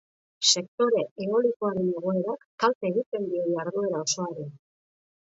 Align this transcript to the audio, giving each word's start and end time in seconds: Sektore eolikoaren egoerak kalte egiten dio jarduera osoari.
Sektore 0.51 1.01
eolikoaren 1.25 1.91
egoerak 1.99 2.47
kalte 2.63 2.89
egiten 2.89 3.27
dio 3.33 3.43
jarduera 3.57 4.01
osoari. 4.07 4.47